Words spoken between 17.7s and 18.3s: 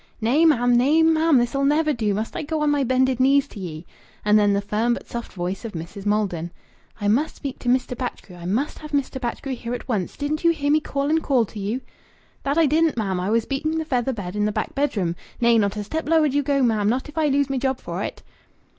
for it."